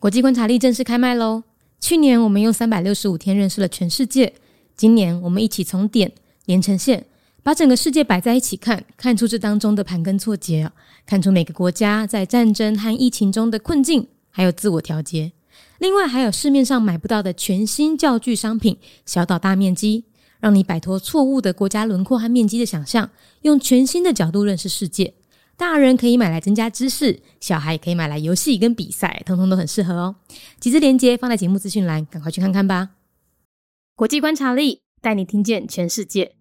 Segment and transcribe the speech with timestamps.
[0.00, 1.42] 国际观察力正式开麦喽！
[1.78, 4.32] 去年我们用三百六十五天认识了全世界，
[4.74, 6.10] 今年我们一起从点
[6.46, 7.04] 连成线，
[7.42, 10.72] 把整个世界摆在一起看，看出这当中的盘根错节，
[11.04, 15.32] 看出每个国家在战争和疫情中的困境，还有自我调节。
[15.78, 20.04] 另外，还有市面上买不到的全新教具商品，小岛大面积，
[20.40, 23.10] 让你摆脱错误的国家轮廓和面积的想象，
[23.42, 25.12] 用全新的角度认识世界。
[25.60, 30.16] 大人可以买来增加知识，小孩也可以买来游戏跟比赛，通通都很适合哦。
[30.58, 32.92] 几支链接放在节目资讯栏，赶快去看看吧。
[33.94, 36.32] 国际观察力带你听见全世界。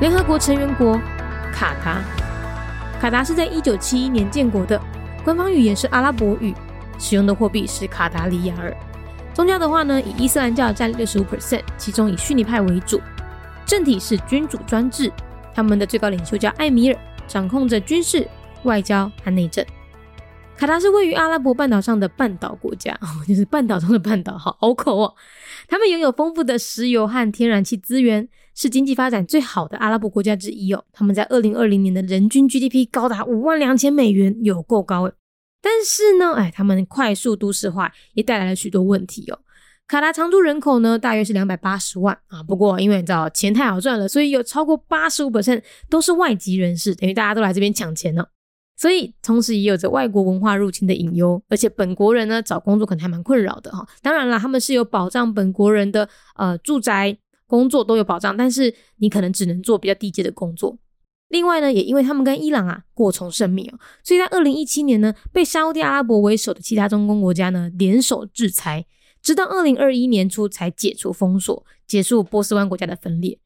[0.00, 0.96] 联合国成员国
[1.52, 2.00] 卡达，
[3.00, 4.80] 卡达是在一九七一年建国的，
[5.24, 6.54] 官方语言是阿拉伯语，
[7.00, 8.72] 使用的货币是卡达里亚尔。
[9.38, 13.00] 宗教的话呢，以伊斯兰教占六十五 percent，其中以逊尼派为主。
[13.64, 15.12] 政体是君主专制，
[15.54, 16.98] 他们的最高领袖叫艾米尔，
[17.28, 18.26] 掌控着军事、
[18.64, 19.64] 外交和内政。
[20.56, 25.14] 卡达是位于阿拉伯半岛上的半岛国家， 哦就是半岛中的半岛，好拗口哦。
[25.68, 30.84] 他们拥有丰富的石油和天然气资源，是经济发展最好的阿拉伯国家之一哦。
[30.92, 35.12] 他们在二零二零年的人均 GDP 高达五万两千美元，有够高诶。
[35.60, 39.38] 但是呢，哎，他们快速都市化也带来了许多问题哦。
[39.86, 42.42] 卡达常住人口呢，大约是两百八十万啊。
[42.42, 45.32] 不过因为你知道钱太好赚了，所以有超过八十五
[45.88, 48.24] 都是外籍人士，等于大家都来这边抢钱呢。
[48.76, 53.84] 所以同时也有着外国文化入侵的隐忧，而且本国人呢找工作可能还蛮困扰的哈。
[54.02, 60.78] 当然了，他们是有保障本国人的呃住宅、工作都有保障，但是你可能只能做比较低阶的工作。
[61.28, 68.86] 另外呢，也因为他们跟伊朗啊过从甚密哦，所以在二零一七年呢，被沙地阿拉伯为首的其他中东国家呢联手制裁，
[69.22, 73.38] 直到二零二一年初才解除封锁，结束波斯湾国家的分裂。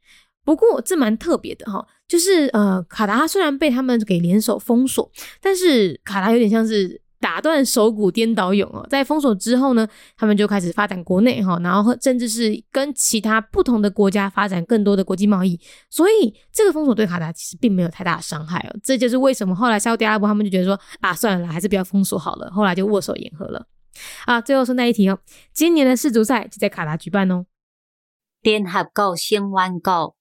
[0.45, 7.01] 不过这蛮特别的哈，就是呃卡达虽然被他们给联手封锁，但是卡达有点像是。
[7.23, 15.59] 打断手骨颠倒勇哦，在封锁之后呢，他们就开始发展国内哈，然后甚至是跟其他不同的国家发展更多的国际贸易，
[15.89, 18.77] 所以这个封锁对卡达其实并没有太大的伤害哦。
[18.83, 23.65] 这就是为什么后来沙特阿拉伯他们就觉得说啊，算了，还是不要封锁好了，后来就握手言和了。
[24.25, 25.21] 啊，最后顺带一提哦，
[25.53, 27.47] 今年的世足赛就在卡达举办哦。
[28.41, 30.17] 联合国成员国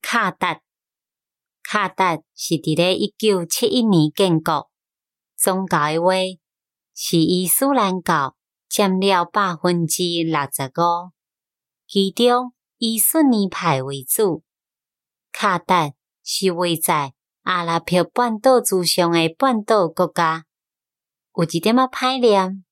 [0.00, 0.60] 卡达，
[1.62, 4.70] 卡达是伫咧一九七一年建国。
[5.36, 6.12] 宗教诶话
[6.94, 8.34] 是伊斯兰教
[8.68, 11.12] 占了百分之六十五，
[11.86, 14.42] 其中以逊尼派为主。
[15.30, 15.92] 卡达
[16.24, 20.46] 是位在阿拉伯半岛之上诶半岛国家，
[21.36, 22.64] 有一点仔歹念。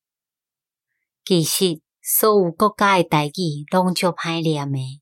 [1.23, 5.01] 其实所有国家诶代志拢足歹念诶。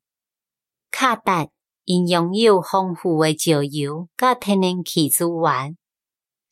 [0.92, 1.48] 卡达
[1.86, 5.78] 因拥有丰富诶石油甲天然气资源。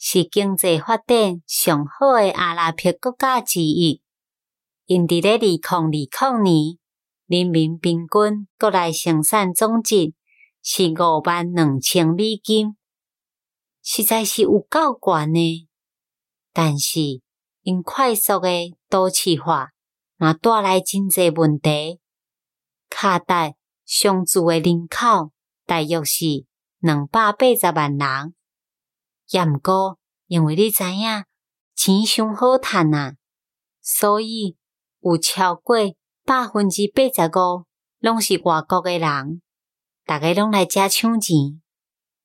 [0.04, 4.02] 是经济发展上好诶阿拉伯国家之一。
[4.88, 6.80] 因伫咧二零二零年，
[7.28, 10.16] 人民平均国内生产总值
[10.64, 12.76] 是五万两千美金，
[13.84, 15.68] 实在是有够悬呢。
[16.52, 17.22] 但是
[17.62, 19.70] 因快速诶都市化，
[20.18, 22.00] 嘛带来真济问题。
[22.90, 23.54] 卡达
[23.86, 25.32] 常住诶人口
[25.68, 26.48] 大约是
[26.80, 28.34] 两百八十万人。
[29.32, 29.98] 也毋过，
[30.28, 31.24] 因为你知影
[31.74, 33.16] 钱伤好趁啊，
[33.82, 34.58] 所以
[35.00, 35.78] 有超过
[36.26, 37.66] 百分之八十五
[38.00, 39.42] 拢是外国诶人，
[40.06, 41.62] 逐个拢来遮抢钱，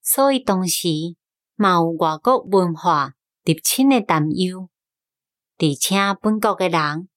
[0.02, 0.88] 所以当时
[1.54, 4.68] 嘛有外国文化入侵诶担忧，
[5.58, 7.08] 而且本国诶人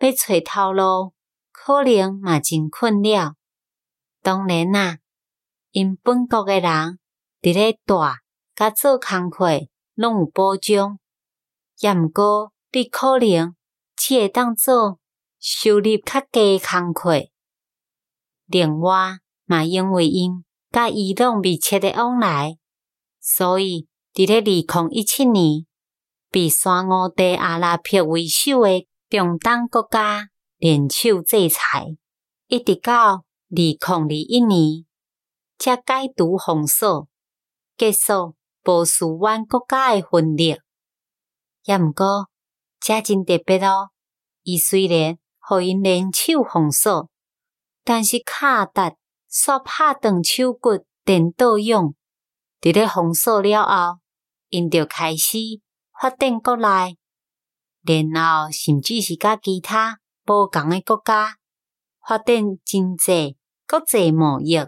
[0.00, 1.14] 要找头路，
[1.52, 3.36] 可能嘛真困扰。
[4.22, 4.98] 当然啦，
[5.70, 6.98] 因本国诶人
[7.40, 7.94] 伫咧住。
[8.56, 10.98] 甲做工课拢有保障，
[11.80, 13.54] 也毋过你可能
[13.94, 14.98] 只会当做
[15.38, 17.28] 收入较低工课。
[18.46, 22.56] 另外，嘛因为因甲伊朗密切的往来，
[23.20, 25.66] 所以伫咧二零一七年
[26.30, 31.94] 被三五地阿拉伯为首的中东国家联手制裁，
[32.46, 34.86] 一直到二零二一年
[35.58, 37.06] 才解除封锁，
[37.76, 38.34] 结束。
[38.66, 40.60] 波斯湾国家诶分裂，
[41.62, 42.28] 也毋过，
[42.80, 43.90] 遮真特别哦。
[44.42, 47.08] 伊虽然互因联手封锁，
[47.84, 48.96] 但是卡达
[49.30, 51.94] 煞拍断手骨颠倒用，
[52.60, 54.00] 伫咧封锁了后，
[54.48, 55.38] 因就开始
[55.92, 56.98] 发展国内，
[57.84, 61.36] 然后甚至是甲其他无共诶国家
[62.04, 63.36] 发展经济、
[63.68, 64.58] 国际贸易，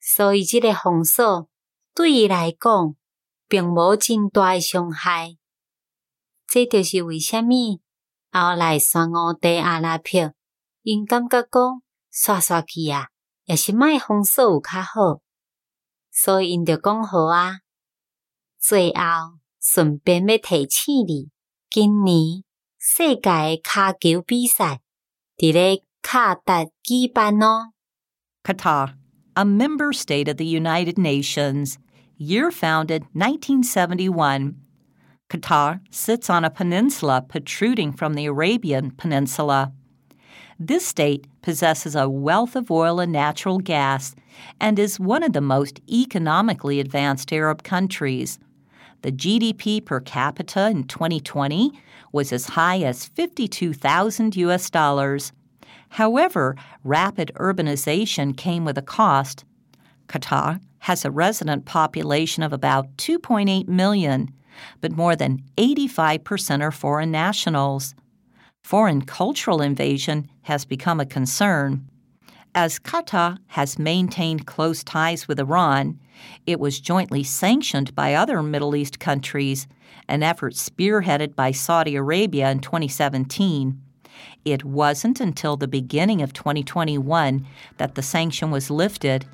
[0.00, 1.46] 所以即个封锁
[1.94, 2.96] 对伊来讲，
[3.52, 5.36] 并无真大诶伤害。
[6.46, 7.82] 这就是为虾米
[8.30, 10.32] 后来选五地阿拉票，
[10.80, 13.08] 因感觉讲刷刷去啊，
[13.44, 15.20] 也是卖封锁有较好，
[16.10, 17.58] 所以因着讲好啊。
[18.58, 19.02] 最后
[19.60, 21.28] 顺便要提醒你，
[21.68, 22.42] 今年
[22.78, 24.80] 世界卡球比赛
[25.36, 27.72] 伫咧卡达举办哦。
[28.42, 28.94] Qatar,
[29.34, 31.74] a member state of the United Nations,
[32.22, 34.56] year founded 1971.
[35.28, 39.72] Qatar sits on a peninsula protruding from the Arabian Peninsula.
[40.58, 44.14] This state possesses a wealth of oil and natural gas
[44.60, 48.38] and is one of the most economically advanced Arab countries.
[49.02, 51.72] The GDP per capita in 2020
[52.12, 55.32] was as high as 52,000 US dollars.
[55.88, 56.54] However,
[56.84, 59.44] rapid urbanization came with a cost.
[60.06, 64.28] Qatar has a resident population of about 2.8 million,
[64.80, 67.94] but more than 85% are foreign nationals.
[68.64, 71.88] Foreign cultural invasion has become a concern.
[72.52, 76.00] As Qatar has maintained close ties with Iran,
[76.46, 79.68] it was jointly sanctioned by other Middle East countries,
[80.08, 83.80] an effort spearheaded by Saudi Arabia in 2017.
[84.44, 87.46] It wasn't until the beginning of 2021
[87.76, 89.24] that the sanction was lifted,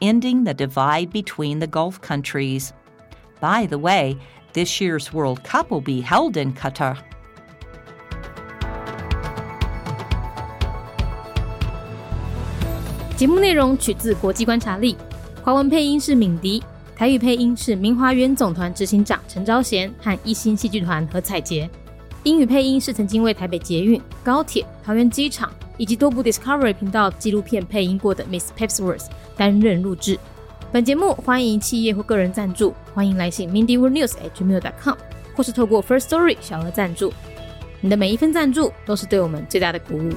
[0.00, 2.70] ending the divide between the Gulf countries.
[3.40, 4.16] By the way,
[4.52, 6.96] this year's World Cup will be held in Qatar.
[13.16, 14.96] 节目内容取自国际观察力，
[15.42, 16.62] 华文配音是敏迪，
[16.96, 21.68] 台语配音是明华园总团执行长陈昭贤和一星戏剧团何彩杰，
[22.22, 30.19] 英语配音是曾经为台北捷运、高铁、桃园机场以及多部 Discovery 频道纪录片配音过的 Miss Pepsworth 担任录制。
[30.71, 34.95] 本节目欢迎企业或个人赞助，欢迎来信 mindyworldnews@gmail.com，
[35.35, 37.13] 或是透过 First Story 小额赞助。
[37.81, 40.11] 你的每一份赞助都是对我们最大的鼓舞。